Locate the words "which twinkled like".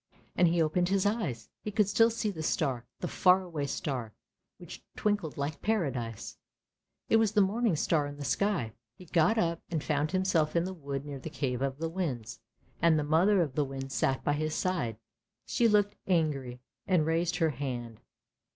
4.57-5.61